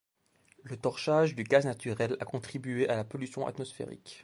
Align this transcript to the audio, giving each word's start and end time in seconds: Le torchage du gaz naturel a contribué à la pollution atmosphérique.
Le 0.63 0.77
torchage 0.77 1.35
du 1.35 1.43
gaz 1.43 1.63
naturel 1.65 2.17
a 2.19 2.25
contribué 2.25 2.89
à 2.89 2.95
la 2.95 3.03
pollution 3.03 3.45
atmosphérique. 3.45 4.19